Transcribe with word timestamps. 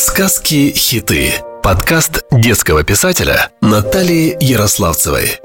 Сказки-хиты. 0.00 1.32
Подкаст 1.60 2.24
детского 2.30 2.84
писателя 2.84 3.50
Натальи 3.60 4.36
Ярославцевой. 4.38 5.40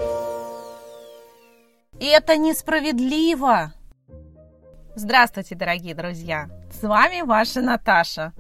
Это 2.00 2.38
несправедливо! 2.38 3.74
Здравствуйте, 4.94 5.56
дорогие 5.56 5.96
друзья! 5.96 6.50
С 6.72 6.84
вами 6.84 7.24
ваша 7.24 7.64
Наташа. 7.64 8.32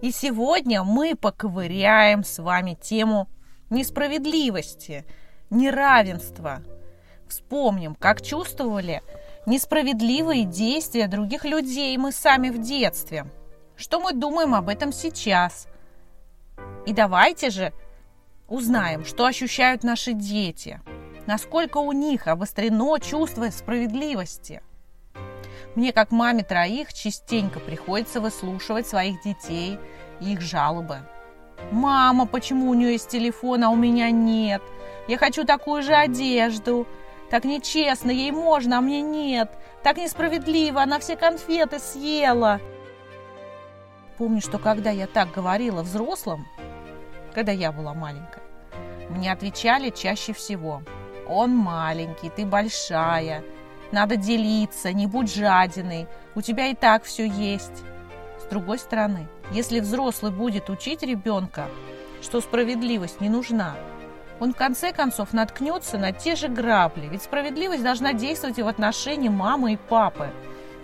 И 0.00 0.12
сегодня 0.12 0.82
мы 0.82 1.14
поковыряем 1.14 2.24
с 2.24 2.38
вами 2.38 2.78
тему 2.80 3.28
несправедливости, 3.68 5.04
неравенства. 5.50 6.62
Вспомним, 7.28 7.96
как 7.96 8.22
чувствовали 8.22 9.02
несправедливые 9.44 10.44
действия 10.44 11.06
других 11.06 11.44
людей 11.44 11.94
мы 11.98 12.12
сами 12.12 12.48
в 12.48 12.62
детстве– 12.62 13.26
что 13.80 13.98
мы 13.98 14.12
думаем 14.12 14.54
об 14.54 14.68
этом 14.68 14.92
сейчас. 14.92 15.66
И 16.86 16.92
давайте 16.92 17.50
же 17.50 17.72
узнаем, 18.46 19.04
что 19.04 19.24
ощущают 19.24 19.82
наши 19.82 20.12
дети, 20.12 20.80
насколько 21.26 21.78
у 21.78 21.92
них 21.92 22.28
обострено 22.28 22.98
чувство 22.98 23.48
справедливости. 23.50 24.62
Мне, 25.74 25.92
как 25.92 26.10
маме 26.10 26.44
троих, 26.44 26.92
частенько 26.92 27.58
приходится 27.58 28.20
выслушивать 28.20 28.86
своих 28.86 29.22
детей 29.22 29.78
и 30.20 30.32
их 30.32 30.40
жалобы. 30.40 30.98
«Мама, 31.70 32.26
почему 32.26 32.70
у 32.70 32.74
нее 32.74 32.92
есть 32.92 33.08
телефон, 33.08 33.64
а 33.64 33.70
у 33.70 33.76
меня 33.76 34.10
нет? 34.10 34.62
Я 35.08 35.18
хочу 35.18 35.44
такую 35.44 35.82
же 35.82 35.94
одежду. 35.94 36.86
Так 37.30 37.44
нечестно, 37.44 38.10
ей 38.10 38.32
можно, 38.32 38.78
а 38.78 38.80
мне 38.80 39.02
нет. 39.02 39.50
Так 39.82 39.98
несправедливо, 39.98 40.82
она 40.82 40.98
все 40.98 41.16
конфеты 41.16 41.78
съела». 41.78 42.60
Помню, 44.20 44.42
что 44.42 44.58
когда 44.58 44.90
я 44.90 45.06
так 45.06 45.32
говорила 45.32 45.80
взрослым, 45.80 46.46
когда 47.34 47.52
я 47.52 47.72
была 47.72 47.94
маленькая, 47.94 48.42
мне 49.08 49.32
отвечали 49.32 49.88
чаще 49.88 50.34
всего 50.34 50.82
«Он 51.26 51.56
маленький, 51.56 52.28
ты 52.28 52.44
большая, 52.44 53.42
надо 53.92 54.16
делиться, 54.16 54.92
не 54.92 55.06
будь 55.06 55.32
жадиной, 55.32 56.06
у 56.34 56.42
тебя 56.42 56.66
и 56.66 56.74
так 56.74 57.04
все 57.04 57.26
есть». 57.26 57.82
С 58.38 58.44
другой 58.50 58.78
стороны, 58.78 59.26
если 59.52 59.80
взрослый 59.80 60.32
будет 60.32 60.68
учить 60.68 61.02
ребенка, 61.02 61.64
что 62.20 62.42
справедливость 62.42 63.22
не 63.22 63.30
нужна, 63.30 63.74
он 64.38 64.52
в 64.52 64.56
конце 64.56 64.92
концов 64.92 65.32
наткнется 65.32 65.96
на 65.96 66.12
те 66.12 66.36
же 66.36 66.48
грабли, 66.48 67.06
ведь 67.06 67.22
справедливость 67.22 67.82
должна 67.82 68.12
действовать 68.12 68.58
и 68.58 68.62
в 68.62 68.68
отношении 68.68 69.30
мамы 69.30 69.72
и 69.72 69.76
папы. 69.78 70.28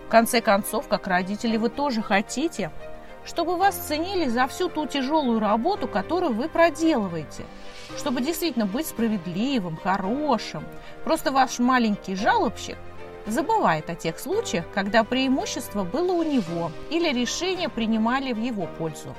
В 0.07 0.09
конце 0.09 0.41
концов, 0.41 0.87
как 0.87 1.05
родители, 1.05 1.57
вы 1.57 1.69
тоже 1.69 2.01
хотите, 2.01 2.71
чтобы 3.27 3.57
вас 3.57 3.75
ценили 3.75 4.27
за 4.29 4.47
всю 4.47 4.69
ту 4.69 4.87
тяжелую 4.87 5.39
работу, 5.39 5.87
которую 5.87 6.33
вы 6.33 6.47
проделываете, 6.47 7.45
чтобы 7.97 8.21
действительно 8.21 8.65
быть 8.65 8.87
справедливым, 8.87 9.77
хорошим. 9.77 10.63
Просто 11.03 11.31
ваш 11.31 11.59
маленький 11.59 12.15
жалобщик 12.15 12.77
забывает 13.27 13.89
о 13.89 13.95
тех 13.95 14.17
случаях, 14.17 14.65
когда 14.73 15.03
преимущество 15.03 15.83
было 15.83 16.13
у 16.13 16.23
него 16.23 16.71
или 16.89 17.11
решения 17.11 17.67
принимали 17.67 18.31
в 18.31 18.39
его 18.39 18.67
пользу. 18.77 19.13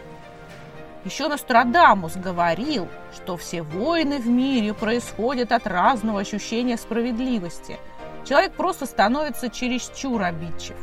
Еще 1.04 1.28
Нострадамус 1.28 2.16
говорил, 2.16 2.88
что 3.14 3.36
все 3.36 3.62
войны 3.62 4.18
в 4.18 4.26
мире 4.26 4.72
происходят 4.72 5.52
от 5.52 5.66
разного 5.66 6.20
ощущения 6.20 6.76
справедливости. 6.76 7.78
Человек 8.24 8.52
просто 8.54 8.86
становится 8.86 9.48
чересчур 9.48 10.22
обидчив 10.22 10.76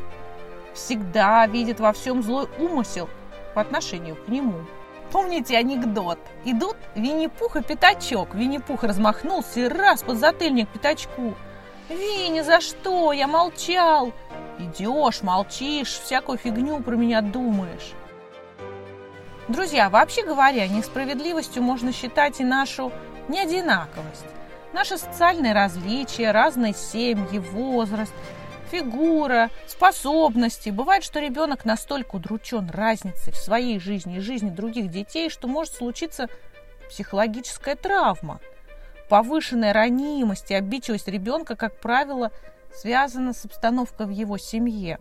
всегда 0.75 1.47
видит 1.47 1.79
во 1.79 1.93
всем 1.93 2.21
злой 2.21 2.47
умысел 2.59 3.09
по 3.55 3.61
отношению 3.61 4.15
к 4.15 4.27
нему. 4.27 4.65
Помните 5.11 5.57
анекдот? 5.57 6.19
Идут 6.43 6.75
Винни-Пух 6.93 7.55
и 7.55 7.63
Пятачок. 7.63 8.35
Винни-Пух 8.35 8.83
размахнулся 8.83 9.61
и 9.61 9.67
раз 9.67 10.03
под 10.03 10.19
затыльник 10.19 10.69
Пятачку. 10.69 11.35
«Винни, 11.89 12.41
за 12.41 12.61
что? 12.61 13.13
Я 13.13 13.27
молчал!» 13.27 14.11
«Идешь, 14.57 15.21
молчишь, 15.21 15.99
всякую 15.99 16.37
фигню 16.37 16.81
про 16.81 16.95
меня 16.95 17.21
думаешь». 17.21 17.93
Друзья, 19.47 19.89
вообще 19.89 20.25
говоря, 20.25 20.67
несправедливостью 20.67 21.61
можно 21.61 21.91
считать 21.93 22.39
и 22.39 22.43
нашу 22.43 22.91
неодинаковость. 23.27 24.25
Наши 24.73 24.97
социальные 24.97 25.53
различия, 25.53 26.31
разные 26.31 26.73
семьи, 26.73 27.37
возраст– 27.37 28.13
фигура, 28.71 29.49
способности. 29.67 30.69
Бывает, 30.69 31.03
что 31.03 31.19
ребенок 31.19 31.65
настолько 31.65 32.15
удручен 32.15 32.69
разницей 32.69 33.33
в 33.33 33.37
своей 33.37 33.79
жизни 33.79 34.17
и 34.17 34.21
жизни 34.21 34.49
других 34.49 34.89
детей, 34.89 35.29
что 35.29 35.47
может 35.47 35.73
случиться 35.73 36.27
психологическая 36.89 37.75
травма. 37.75 38.39
Повышенная 39.09 39.73
ранимость 39.73 40.51
и 40.51 40.55
обидчивость 40.55 41.07
ребенка, 41.07 41.55
как 41.55 41.79
правило, 41.79 42.31
связана 42.73 43.33
с 43.33 43.45
обстановкой 43.45 44.07
в 44.07 44.09
его 44.09 44.37
семье. 44.37 44.99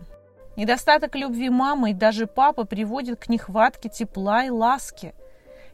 Недостаток 0.57 1.17
любви 1.17 1.51
мамы 1.51 1.91
и 1.91 1.95
даже 1.95 2.27
папы 2.27 2.65
приводит 2.65 3.21
к 3.21 3.29
нехватке 3.29 3.89
тепла 3.89 4.45
и 4.45 4.51
ласки. 4.51 5.15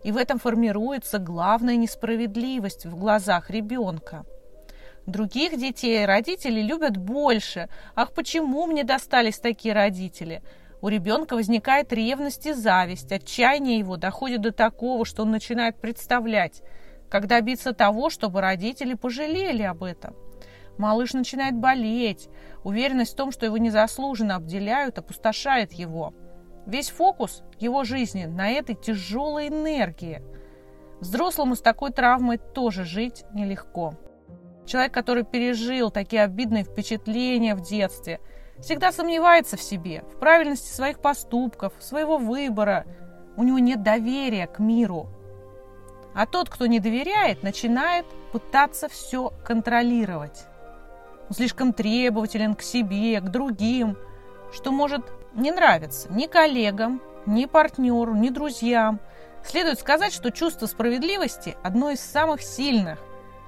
И 0.02 0.12
в 0.12 0.16
этом 0.16 0.38
формируется 0.38 1.18
главная 1.18 1.76
несправедливость 1.76 2.86
в 2.86 2.96
глазах 2.96 3.50
ребенка– 3.50 4.24
Других 5.06 5.58
детей 5.58 6.04
родители 6.04 6.60
любят 6.60 6.96
больше. 6.96 7.68
Ах, 7.94 8.12
почему 8.12 8.66
мне 8.66 8.84
достались 8.84 9.38
такие 9.38 9.74
родители? 9.74 10.42
У 10.82 10.88
ребенка 10.88 11.34
возникает 11.34 11.92
ревность 11.92 12.46
и 12.46 12.52
зависть. 12.52 13.12
Отчаяние 13.12 13.78
его 13.78 13.96
доходит 13.96 14.40
до 14.40 14.52
такого, 14.52 15.04
что 15.04 15.22
он 15.22 15.30
начинает 15.30 15.80
представлять, 15.80 16.62
как 17.10 17.26
добиться 17.26 17.72
того, 17.72 18.08
чтобы 18.08 18.40
родители 18.40 18.94
пожалели 18.94 19.62
об 19.62 19.82
этом. 19.82 20.14
Малыш 20.78 21.12
начинает 21.12 21.54
болеть. 21.54 22.28
Уверенность 22.64 23.12
в 23.12 23.16
том, 23.16 23.32
что 23.32 23.44
его 23.44 23.58
незаслуженно 23.58 24.36
обделяют, 24.36 24.98
опустошает 24.98 25.72
его. 25.72 26.14
Весь 26.66 26.90
фокус 26.90 27.42
его 27.58 27.84
жизни 27.84 28.24
на 28.24 28.50
этой 28.50 28.74
тяжелой 28.74 29.48
энергии. 29.48 30.22
Взрослому 31.00 31.56
с 31.56 31.60
такой 31.60 31.90
травмой 31.90 32.38
тоже 32.38 32.84
жить 32.84 33.24
нелегко. 33.34 33.94
Человек, 34.70 34.94
который 34.94 35.24
пережил 35.24 35.90
такие 35.90 36.22
обидные 36.22 36.62
впечатления 36.62 37.56
в 37.56 37.60
детстве, 37.60 38.20
всегда 38.60 38.92
сомневается 38.92 39.56
в 39.56 39.62
себе, 39.62 40.04
в 40.14 40.20
правильности 40.20 40.72
своих 40.72 41.00
поступков, 41.00 41.72
своего 41.80 42.18
выбора. 42.18 42.86
У 43.36 43.42
него 43.42 43.58
нет 43.58 43.82
доверия 43.82 44.46
к 44.46 44.60
миру. 44.60 45.08
А 46.14 46.24
тот, 46.24 46.48
кто 46.48 46.66
не 46.66 46.78
доверяет, 46.78 47.42
начинает 47.42 48.06
пытаться 48.30 48.88
все 48.88 49.32
контролировать. 49.44 50.44
Он 51.28 51.34
слишком 51.34 51.72
требователен 51.72 52.54
к 52.54 52.62
себе, 52.62 53.20
к 53.20 53.24
другим, 53.24 53.96
что 54.52 54.70
может 54.70 55.02
не 55.34 55.50
нравиться 55.50 56.12
ни 56.12 56.26
коллегам, 56.26 57.02
ни 57.26 57.46
партнеру, 57.46 58.14
ни 58.14 58.28
друзьям. 58.28 59.00
Следует 59.44 59.80
сказать, 59.80 60.12
что 60.12 60.30
чувство 60.30 60.66
справедливости– 60.66 61.56
одно 61.64 61.90
из 61.90 62.00
самых 62.00 62.40
сильных, 62.40 63.00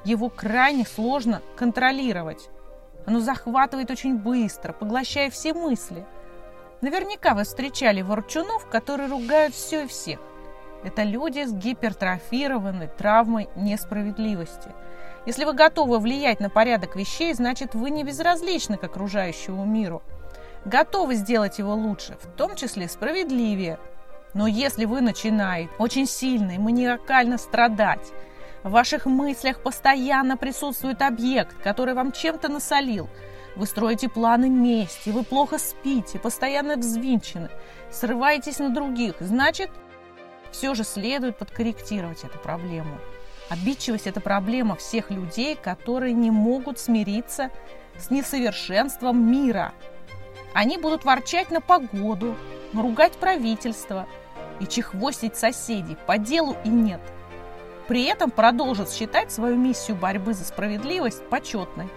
его 0.04 0.28
крайне 0.28 0.84
сложно 0.84 1.42
контролировать. 1.56 2.48
Оно 3.06 3.20
захватывает 3.20 3.90
очень 3.90 4.16
быстро, 4.16 4.72
поглощая 4.72 5.30
все 5.30 5.54
мысли. 5.54 6.04
Наверняка 6.80 7.34
вы 7.34 7.44
встречали 7.44 8.02
ворчунов, 8.02 8.68
которые 8.68 9.08
ругают 9.08 9.54
все 9.54 9.84
и 9.84 9.88
всех. 9.88 10.20
Это 10.84 11.04
люди 11.04 11.44
с 11.44 11.52
гипертрофированной 11.52 12.88
травмой 12.88 13.48
несправедливости. 13.54 14.70
Если 15.26 15.44
вы 15.44 15.52
готовы 15.52 16.00
влиять 16.00 16.40
на 16.40 16.50
порядок 16.50 16.96
вещей, 16.96 17.32
значит 17.34 17.74
вы 17.74 17.90
не 17.90 18.02
безразличны 18.02 18.76
к 18.76 18.84
окружающему 18.84 19.64
миру. 19.64 20.02
Готовы 20.64 21.14
сделать 21.14 21.58
его 21.58 21.74
лучше, 21.74 22.16
в 22.20 22.26
том 22.36 22.56
числе 22.56 22.88
справедливее. 22.88 23.78
Но 24.34 24.46
если 24.46 24.84
вы 24.84 25.00
начинаете 25.00 25.70
очень 25.78 26.06
сильно 26.06 26.52
и 26.52 26.58
маниакально 26.58 27.38
страдать, 27.38 28.12
в 28.62 28.70
ваших 28.70 29.06
мыслях 29.06 29.60
постоянно 29.60 30.36
присутствует 30.36 31.02
объект, 31.02 31.56
который 31.62 31.94
вам 31.94 32.12
чем-то 32.12 32.48
насолил. 32.48 33.08
Вы 33.56 33.66
строите 33.66 34.08
планы 34.08 34.48
мести, 34.48 35.10
вы 35.10 35.24
плохо 35.24 35.58
спите, 35.58 36.18
постоянно 36.18 36.76
взвинчены, 36.76 37.50
срываетесь 37.90 38.58
на 38.58 38.70
других. 38.70 39.16
Значит, 39.20 39.70
все 40.52 40.74
же 40.74 40.84
следует 40.84 41.36
подкорректировать 41.36 42.24
эту 42.24 42.38
проблему. 42.38 42.98
Обидчивость– 43.50 44.06
это 44.08 44.20
проблема 44.20 44.76
всех 44.76 45.10
людей, 45.10 45.56
которые 45.56 46.14
не 46.14 46.30
могут 46.30 46.78
смириться 46.78 47.50
с 47.98 48.10
несовершенством 48.10 49.30
мира. 49.30 49.74
Они 50.54 50.78
будут 50.78 51.04
ворчать 51.04 51.50
на 51.50 51.60
погоду, 51.60 52.36
ругать 52.72 53.12
правительство 53.14 54.06
и 54.60 54.66
чехвостить 54.66 55.36
соседей 55.36 55.98
по 56.06 56.16
делу 56.16 56.56
и 56.64 56.68
нет– 56.68 57.00
при 57.92 58.04
этом 58.04 58.30
продолжат 58.30 58.90
считать 58.90 59.30
свою 59.30 59.58
миссию 59.58 59.98
борьбы 59.98 60.32
за 60.32 60.46
справедливость 60.46 61.28
почетной. 61.28 61.90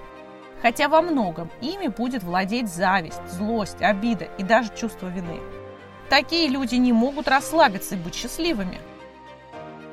Хотя 0.62 0.89
во 0.89 1.01
многом 1.01 1.50
ими 1.62 1.88
будет 1.88 2.21
владеть 2.21 2.68
зависть, 2.68 3.25
злость, 3.31 3.81
обида 3.81 4.27
и 4.38 4.44
даже 4.44 4.75
чувство 4.75 5.07
вины. 5.07 5.39
Такие 6.09 6.50
люди 6.50 6.75
не 6.75 6.92
могут 6.92 7.30
расслабиться 7.30 7.95
и 7.95 7.97
быть 7.97 8.13
счастливыми. 8.13 8.81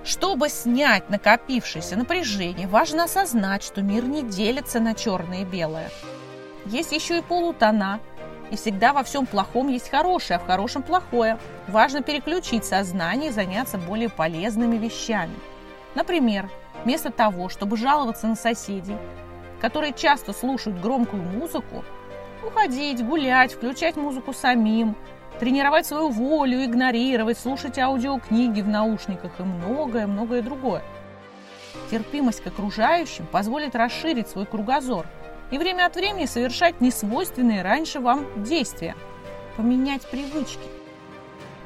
Чтобы 0.03 0.49
снять 0.49 1.09
накопившееся 1.09 1.95
напряжение, 1.95 2.67
важно 2.67 3.05
осознать, 3.05 3.63
что 3.63 3.81
мир 3.81 4.05
не 4.05 4.25
делится 4.25 4.81
на 4.81 4.95
черное 4.95 5.43
и 5.43 5.45
белое. 5.45 5.89
Есть 6.67 6.91
еще 6.91 7.19
и 7.19 7.23
полутона, 7.23 8.01
и 8.51 8.57
всегда 8.57 8.93
во 8.93 9.05
всем 9.05 9.25
плохом 9.25 9.69
есть 9.69 9.89
хорошее, 9.89 10.39
а 10.39 10.41
в 10.41 10.47
хорошем 10.49 10.83
плохое. 10.83 11.39
Важно 11.69 12.03
переключить 12.03 12.65
сознание 12.65 13.31
и 13.31 13.33
заняться 13.33 13.79
более 13.79 14.09
полезными 14.09 14.77
вещами. 14.77 15.52
Например, 15.95 16.49
вместо 16.85 17.11
того, 17.11 17.49
чтобы 17.49 17.77
жаловаться 17.77 18.27
на 18.27 18.35
соседей, 18.35 18.97
которые 19.61 19.93
часто 19.93 20.33
слушают 20.33 20.81
громкую 20.81 21.23
музыку, 21.23 21.85
уходить, 22.45 23.05
гулять, 23.05 23.53
включать 23.53 23.97
музыку 23.97 24.33
самим, 24.33 24.97
тренировать 25.39 25.87
свою 25.87 26.09
волю, 26.09 26.65
игнорировать, 26.65 27.39
слушать 27.39 27.79
аудиокниги 27.79 28.61
в 28.61 28.69
наушниках 28.69 29.33
и 29.39 29.43
многое-многое 29.43 30.43
другое. 30.43 30.83
Терпимость 31.91 32.43
к 32.43 32.47
окружающим 32.49 33.27
позволит 33.27 33.75
расширить 33.75 34.29
свой 34.29 34.47
кругозор– 34.47 35.07
и 35.53 35.59
время 35.59 35.87
от 35.87 35.95
времени 35.95 36.25
совершать 36.25 36.81
несвойственные 36.81 37.63
раньше 37.63 38.01
вам 38.01 38.27
действия. 38.43 38.97
Поменять 39.57 40.03
привычки. 40.11 40.82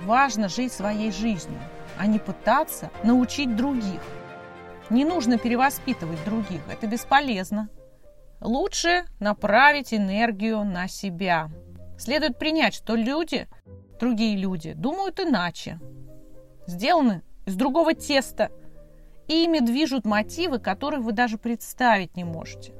Важно 0.04 0.48
жить 0.48 0.72
своей 0.72 1.10
жизнью, 1.10 1.58
а 1.98 2.06
не 2.06 2.18
пытаться 2.18 2.90
научить 3.02 3.56
других. 3.56 4.00
Не 4.90 5.04
нужно 5.04 5.38
перевоспитывать 5.38 6.24
других, 6.24 6.60
это 6.70 6.86
бесполезно. 6.86 7.68
Лучше 8.40 9.04
направить 9.18 9.92
энергию 9.92 10.62
на 10.64 10.88
себя. 10.88 11.48
Следует 11.98 12.38
принять, 12.38 12.74
что 12.74 12.94
люди, 12.94 13.48
другие 13.98 14.36
люди, 14.36 14.74
думают 14.74 15.18
иначе. 15.18 15.80
Сделаны 16.66 17.22
из 17.46 17.56
другого 17.56 17.94
теста. 17.94 18.50
И 19.26 19.44
ими 19.44 19.58
движут 19.58 20.04
мотивы, 20.04 20.60
которых 20.60 21.00
вы 21.00 21.12
даже 21.12 21.38
представить 21.38 22.16
не 22.16 22.24
можете. 22.24 22.74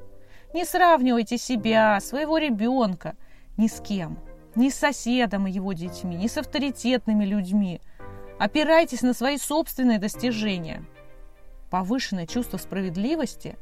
Не 0.54 0.64
сравнивайте 0.64 1.38
себя, 1.38 1.98
своего 2.00 2.38
ребенка 2.38 3.16
ни 3.56 3.66
с 3.66 3.80
кем, 3.80 4.18
ни 4.56 4.70
с 4.70 4.76
соседом 4.76 5.46
и 5.46 5.50
его 5.50 5.72
детьми, 5.72 6.16
ни 6.16 6.26
с 6.26 6.36
авторитетными 6.36 7.24
людьми. 7.24 7.80
Опирайтесь 8.38 9.02
на 9.02 9.14
свои 9.14 9.38
собственные 9.38 9.98
достижения. 9.98 10.84
Повышенное 11.70 12.26
чувство 12.26 12.58
справедливости 12.58 13.56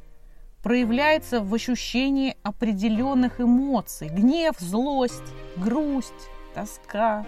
проявляется 0.62 1.40
в 1.40 1.52
ощущении 1.52 2.36
определенных 2.42 3.40
эмоций– 3.40 4.08
гнев, 4.10 4.56
злость, 4.58 5.22
грусть, 5.56 6.12
тоска. 6.54 7.26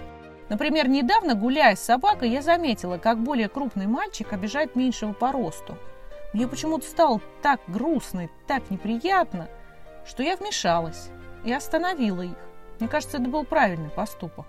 Например, 0.49 0.89
недавно, 0.89 1.35
гуляя 1.35 1.77
с 1.77 1.81
собакой, 1.81 2.31
я 2.31 2.41
заметила, 2.41 2.99
как 2.99 3.23
более 3.23 3.49
крупный 3.49 3.87
мальчик 3.87 4.33
обижает 4.33 4.77
меньшего 4.77 5.12
по 5.12 5.33
росту– 5.33 5.77
мне 6.37 6.47
почему-то 6.47 6.85
стало 6.87 7.23
так 7.41 7.61
грустно 7.67 8.27
и 8.27 8.31
так 8.47 8.69
неприятно, 8.71 9.49
что 10.07 10.23
я 10.23 10.37
вмешалась 10.37 11.09
и 11.47 11.53
остановила 11.53 12.21
их. 12.21 12.37
Мне 12.78 12.88
кажется, 12.88 13.19
это 13.19 13.28
был 13.28 13.44
правильный 13.44 13.90
поступок. 13.90 14.46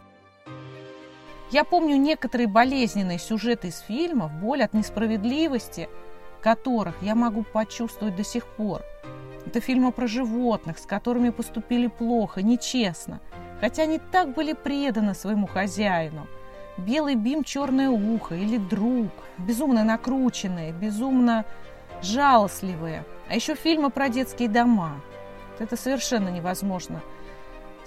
Я 1.50 1.63
помню 1.63 1.95
некоторые 1.95 2.47
болезненные 2.47 3.19
сюжеты 3.19 3.69
из 3.69 3.79
фильмов, 3.79 4.33
боль 4.33 4.63
от 4.63 4.74
несправедливости, 4.74 5.88
которых 6.41 6.95
я 7.01 7.15
могу 7.15 7.44
почувствовать 7.44 8.18
до 8.18 8.25
сих 8.25 8.45
пор. 8.45 8.81
Это 9.45 9.62
фильмы 9.62 9.94
про 9.94 10.07
животных, 10.07 10.77
с 10.77 10.85
которыми 10.85 11.29
поступили 11.29 11.88
плохо, 11.88 12.41
нечестно, 12.41 13.21
хотя 13.62 13.83
они 13.83 13.97
так 13.97 14.33
были 14.33 14.51
преданы 14.51 15.13
своему 15.13 15.47
хозяину. 15.47 16.27
Белый 16.77 17.15
бим, 17.15 17.45
черное 17.45 17.89
ухо 17.89 18.35
или 18.35 18.57
друг, 18.57 19.12
безумно 19.38 19.85
накрученные, 19.85 20.74
безумно 20.74 21.45
жалостливые. 22.01 23.06
А 23.29 23.35
еще 23.35 23.56
фильмы 23.56 23.89
про 23.89 24.09
детские 24.09 24.50
дома. 24.50 25.00
Это 25.59 25.77
совершенно 25.77 26.27
невозможно 26.27 27.01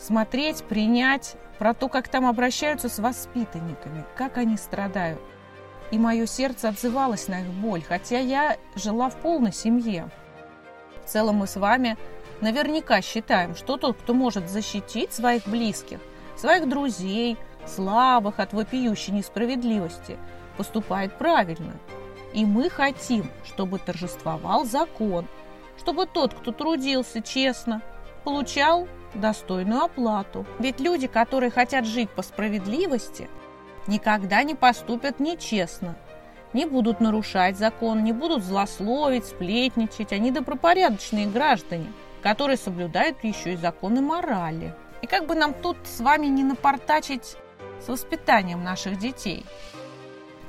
смотреть, 0.00 0.64
принять 0.64 1.36
про 1.58 1.74
то, 1.74 1.88
как 1.88 2.08
там 2.08 2.26
обращаются 2.26 2.88
с 2.88 2.98
воспитанниками, 2.98 4.04
как 4.16 4.38
они 4.38 4.56
страдают. 4.56 5.20
И 5.90 5.98
мое 5.98 6.26
сердце 6.26 6.68
отзывалось 6.68 7.28
на 7.28 7.40
их 7.40 7.48
боль, 7.48 7.82
хотя 7.82 8.18
я 8.18 8.56
жила 8.74 9.10
в 9.10 9.16
полной 9.16 9.52
семье. 9.52 10.08
В 11.04 11.08
целом 11.08 11.36
мы 11.36 11.46
с 11.46 11.56
вами 11.56 11.96
наверняка 12.40 13.02
считаем, 13.02 13.54
что 13.54 13.76
тот, 13.76 13.96
кто 13.96 14.14
может 14.14 14.48
защитить 14.48 15.12
своих 15.12 15.46
близких, 15.46 15.98
своих 16.36 16.68
друзей, 16.68 17.36
слабых 17.66 18.38
от 18.38 18.52
вопиющей 18.52 19.12
несправедливости, 19.12 20.16
поступает 20.56 21.18
правильно– 21.18 21.74
и 22.32 22.44
мы 22.44 22.70
хотим, 22.70 23.30
чтобы 23.44 23.78
торжествовал 23.78 24.64
закон, 24.64 25.26
чтобы 25.78 26.06
тот, 26.06 26.34
кто 26.34 26.52
трудился 26.52 27.22
честно, 27.22 27.82
получал 28.24 28.86
достойную 29.14 29.82
оплату. 29.82 30.46
Ведь 30.58 30.80
люди, 30.80 31.06
которые 31.06 31.50
хотят 31.50 31.86
жить 31.86 32.10
по 32.10 32.22
справедливости, 32.22 33.28
никогда 33.86 34.42
не 34.42 34.54
поступят 34.54 35.20
нечестно, 35.20 35.96
не 36.52 36.66
будут 36.66 37.00
нарушать 37.00 37.56
закон, 37.56 38.04
не 38.04 38.12
будут 38.12 38.42
злословить, 38.42 39.26
сплетничать. 39.26 40.12
Они 40.12 40.30
добропорядочные 40.30 41.26
граждане, 41.26 41.92
которые 42.22 42.56
соблюдают 42.56 43.22
еще 43.22 43.54
и 43.54 43.56
законы 43.56 44.00
морали. 44.00 44.74
И 45.02 45.06
как 45.06 45.26
бы 45.26 45.34
нам 45.34 45.54
тут 45.54 45.76
с 45.84 46.00
вами 46.00 46.26
не 46.26 46.44
напортачить 46.44 47.36
с 47.84 47.88
воспитанием 47.88 48.62
наших 48.62 48.98
детей– 48.98 49.44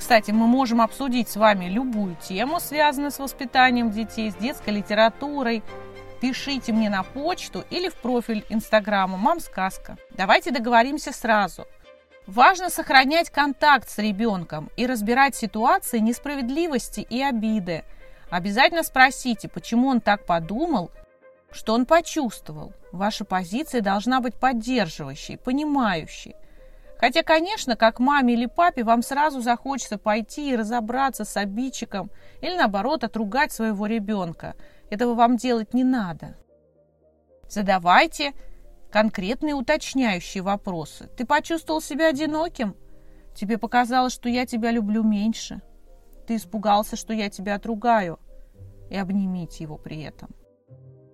кстати, 0.02 0.31
мы 0.31 0.48
можем 0.48 0.81
обсудить 0.81 1.30
с 1.30 1.36
вами 1.36 1.66
любую 1.66 2.16
тему, 2.28 2.60
связанную 2.60 3.12
с 3.12 3.19
воспитанием 3.19 3.92
детей, 3.92 4.31
с 4.31 4.36
детской 4.36 4.72
литературой. 4.72 5.62
Пишите 6.21 6.71
мне 6.71 6.91
на 6.91 7.01
почту 7.01 7.65
или 7.71 7.89
в 7.89 7.95
профиль 7.95 8.45
Инстаграма 8.50 9.18
«Мам 9.18 9.39
сказка». 9.39 9.97
Давайте 10.12 10.51
договоримся 10.51 11.12
сразу. 11.12 11.65
Важно 12.27 12.69
сохранять 12.69 13.31
контакт 13.31 13.89
с 13.89 13.97
ребенком 13.97 14.69
и 14.77 14.85
разбирать 14.85 15.35
ситуации 15.35 15.97
несправедливости 15.97 17.00
и 17.00 17.23
обиды. 17.23 17.83
Обязательно 18.29 18.83
спросите, 18.83 19.50
почему 19.50 19.88
он 19.88 20.00
так 20.00 20.27
подумал, 20.27 20.91
что 21.51 21.73
он 21.73 21.88
почувствовал. 21.88 22.71
Ваша 22.91 23.25
позиция 23.25 23.81
должна 23.81 24.21
быть 24.21 24.35
поддерживающей, 24.35 25.39
понимающей. 25.39 26.35
Хотя, 27.00 27.24
конечно, 27.24 27.75
как 27.75 28.00
маме 28.00 28.35
или 28.35 28.45
папе 28.45 28.83
вам 28.83 29.01
сразу 29.01 29.41
захочется 29.41 29.97
пойти 29.97 30.51
и 30.51 30.56
разобраться 30.56 31.25
с 31.25 31.35
обидчиком 31.35 32.12
или, 32.41 32.55
наоборот, 32.55 33.03
отругать 33.03 33.51
своего 33.51 33.88
ребенка. 33.88 34.53
Этого 34.91 35.15
вам 35.15 35.38
делать 35.38 35.74
не 35.74 35.83
надо. 35.83 36.36
Задавайте 37.50 38.33
конкретные 38.91 39.55
уточняющие 39.55 40.43
вопросы. 40.43 41.10
Ты 41.17 41.25
почувствовал 41.25 41.81
себя 41.81 42.10
одиноким? 42.10 42.75
Тебе 43.33 43.57
показалось, 43.57 44.13
что 44.13 44.29
я 44.29 44.45
тебя 44.45 44.69
люблю 44.69 45.01
меньше? 45.01 45.62
Ты 46.27 46.36
испугался, 46.36 46.95
что 46.98 47.13
я 47.13 47.29
тебя 47.29 47.55
отругаю? 47.55 48.19
И 48.89 48.95
обнимите 48.98 49.63
его 49.63 49.77
при 49.77 50.03
этом. 50.03 50.29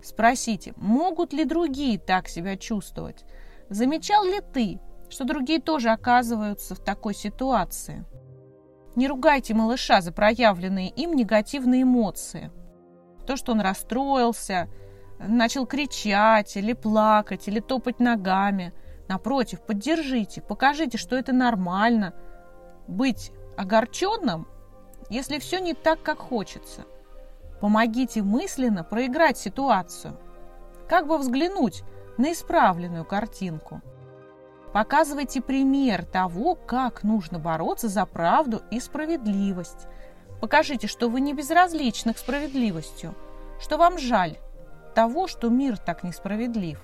Спросите, 0.04 0.74
могут 0.76 1.32
ли 1.32 1.46
другие 1.46 2.00
так 2.00 2.28
себя 2.28 2.58
чувствовать? 2.58 3.24
Замечал 3.70 4.26
ли 4.26 4.42
ты, 4.54 4.80
что 5.10 5.24
другие 5.24 5.62
тоже 5.62 5.90
оказываются 5.90 6.76
в 6.76 6.80
такой 6.80 7.14
ситуации. 7.14 8.06
Не 8.96 9.08
ругайте 9.08 9.54
малыша 9.54 10.02
за 10.02 10.12
проявленные 10.12 10.90
им 10.90 11.16
негативные 11.16 11.84
эмоции. 11.84 12.52
То, 13.28 13.36
что 13.36 13.52
он 13.52 13.60
расстроился, 13.60 14.70
начал 15.20 15.68
кричать 15.68 16.56
или 16.56 16.72
плакать, 16.74 17.48
или 17.48 17.60
топать 17.60 18.00
ногами. 18.00 18.74
Напротив, 19.10 19.62
поддержите, 19.62 20.42
покажите, 20.42 20.98
что 20.98 21.18
это 21.18 21.34
нормально. 21.34 22.14
Быть 22.88 23.32
огорченным, 23.58 24.48
если 25.10 25.40
все 25.40 25.60
не 25.60 25.74
так, 25.74 26.02
как 26.02 26.20
хочется. 26.20 26.86
Помогите 27.60 28.22
мысленно 28.22 28.84
проиграть 28.84 29.38
ситуацию. 29.38 30.18
Как 30.88 31.06
бы 31.06 31.18
взглянуть 31.18 31.84
на 32.18 32.32
исправленную 32.32 33.04
картинку. 33.04 33.82
Показывайте 34.72 35.42
пример 35.42 36.06
того, 36.06 36.56
как 36.56 37.04
нужно 37.04 37.40
бороться 37.40 37.90
за 37.90 38.06
правду 38.06 38.62
и 38.72 38.80
справедливость. 38.80 39.88
Покажите, 40.40 40.88
что 40.88 41.10
вы 41.10 41.20
не 41.20 41.34
безразличны 41.34 42.14
к 42.14 42.18
справедливостью, 42.18 43.16
что 43.60 43.78
вам 43.78 43.98
жаль 43.98 44.38
того, 44.94 45.28
что 45.28 45.50
мир 45.50 45.78
так 45.78 46.04
несправедлив. 46.04 46.80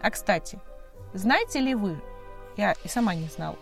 А 0.00 0.10
кстати, 0.10 0.58
знаете 1.14 1.60
ли 1.60 1.74
вы, 1.74 2.00
я 2.56 2.74
и 2.84 2.88
сама 2.88 3.14
не 3.14 3.28
знала, 3.28 3.56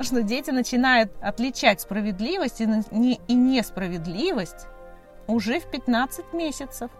что 0.00 0.22
дети 0.22 0.50
начинают 0.50 1.12
отличать 1.20 1.80
справедливость 1.80 2.60
и 2.60 3.34
несправедливость 3.34 4.66
уже 5.26 5.60
в 5.60 5.70
15 5.70 6.32
месяцев. 6.32 6.90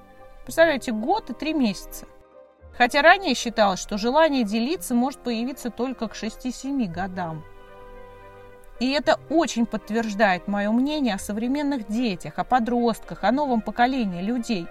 Представляете, 0.45 0.93
год 0.93 1.31
и 1.31 1.35
3 1.35 1.55
месяца. 1.55 2.07
Хотя 2.77 3.03
ранее 3.03 3.35
считалось, 3.35 3.81
что 3.81 3.99
желание 3.99 4.45
делиться 4.45 4.95
может 4.95 5.21
появиться 5.21 5.71
только 5.71 6.09
к 6.09 6.15
6-7 6.15 6.87
годам. 6.87 7.45
И 8.81 8.91
это 8.93 9.19
очень 9.29 9.67
подтверждает 9.67 10.47
мое 10.47 10.71
мнение 10.71 11.15
о 11.15 11.19
современных 11.19 11.89
детях, 11.89 12.39
о 12.39 12.45
подростках, 12.45 13.25
о 13.25 13.33
новом 13.33 13.61
поколении 13.61 14.23
людей. 14.23 14.69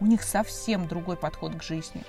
У 0.00 0.06
них 0.06 0.22
совсем 0.22 0.86
другой 0.86 1.16
подход 1.16 1.54
к 1.56 1.62
жизни, 1.62 2.02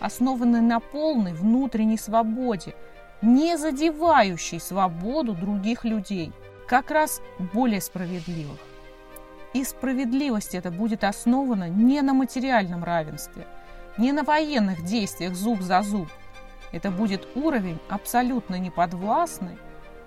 основанный 0.00 0.60
на 0.60 0.80
полной 0.80 1.32
внутренней 1.32 1.96
свободе, 1.96 2.74
не 3.22 3.56
задевающий 3.56 4.60
свободу 4.60 5.32
других 5.34 5.84
людей, 5.84 6.32
как 6.68 6.90
раз 6.90 7.22
более 7.52 7.80
справедливых. 7.80 8.58
И 9.54 9.64
справедливость 9.64 10.54
это 10.54 10.70
будет 10.70 11.04
основана 11.04 11.68
не 11.68 12.00
на 12.02 12.12
материальном 12.14 12.84
равенстве, 12.84 13.46
не 13.96 14.12
на 14.12 14.24
военных 14.24 14.84
действиях 14.84 15.34
зуб 15.34 15.62
за 15.62 15.82
зуб. 15.82 16.08
Это 16.72 16.90
будет 16.90 17.28
уровень 17.34 17.78
абсолютно 17.88 18.56
неподвластный 18.58 19.58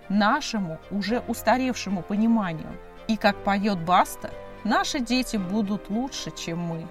нашему 0.09 0.79
уже 0.91 1.21
устаревшему 1.27 2.01
пониманию. 2.01 2.71
И 3.07 3.17
как 3.17 3.43
поет 3.43 3.79
Баста, 3.79 4.31
наши 4.63 4.99
дети 4.99 5.37
будут 5.37 5.89
лучше, 5.89 6.31
чем 6.31 6.59
мы. 6.59 6.87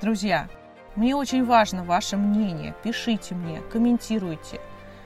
Друзья, 0.00 0.48
мне 0.94 1.16
очень 1.16 1.44
важно 1.44 1.84
ваше 1.84 2.16
мнение. 2.16 2.74
Пишите 2.82 3.34
мне, 3.34 3.60
комментируйте. 3.72 4.60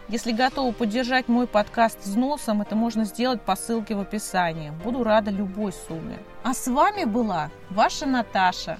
Если 0.09 0.33
готовы 0.33 0.73
поддержать 0.73 1.28
мой 1.28 1.47
подкаст 1.47 2.00
взносом, 2.02 2.61
это 2.61 2.75
можно 2.75 3.04
сделать 3.04 3.40
по 3.40 3.57
ссылке 3.57 3.95
в 3.95 4.00
описании. 4.00 4.71
Буду 4.85 5.04
рада 5.04 5.31
любой 5.31 5.73
сумме. 5.73 6.19
А 6.42 6.54
с 6.54 6.66
вами 6.66 7.04
была 7.04 7.50
ваша 7.71 8.04
Наташа. 8.07 8.78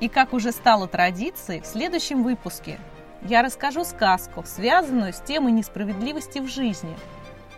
И 0.00 0.08
как 0.08 0.32
уже 0.32 0.50
стало 0.50 0.88
традицией, 0.88 1.60
в 1.60 1.66
следующем 1.66 2.22
выпуске 2.22 2.80
я 3.22 3.42
расскажу 3.42 3.84
сказку, 3.84 4.44
связанную 4.46 5.12
с 5.12 5.20
темой 5.20 5.52
несправедливости 5.52 6.38
в 6.38 6.48
жизни. 6.48 6.96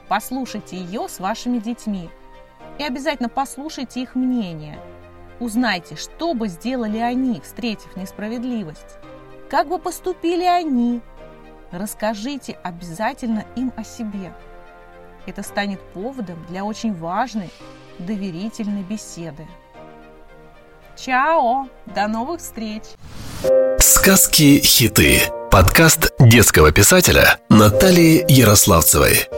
Послушайте 0.09 0.77
ее 0.77 1.09
с 1.09 1.21
вашими 1.21 1.59
детьми. 1.59 2.11
И 2.79 2.85
обязательно 2.85 3.29
послушайте 3.29 4.03
их 4.03 4.15
мнение. 4.15 4.79
Узнайте, 5.41 5.97
что 5.97 6.35
бы 6.35 6.49
сделали 6.49 6.99
они, 6.99 7.41
встретив 7.41 7.97
несправедливость. 7.97 8.99
Как 9.51 9.69
бы 9.69 9.79
поступили 9.79 10.45
они. 10.45 11.01
Расскажите 11.71 12.59
обязательно 12.63 13.45
им 13.57 13.73
о 13.77 13.85
себе. 13.85 14.33
Это 15.27 15.43
станет 15.43 15.81
поводом 15.93 16.45
для 16.49 16.65
очень 16.65 16.95
важной 16.95 17.51
доверительной 17.99 18.83
беседы. 18.83 19.47
Чао! 20.97 21.69
До 21.87 22.09
новых 22.09 22.41
встреч! 22.41 22.83
Сказки-хиты. 23.79 25.42
Подкаст 25.53 26.15
детского 26.19 26.73
писателя 26.73 27.39
Натальи 27.51 28.25
Ярославцевой. 28.27 29.29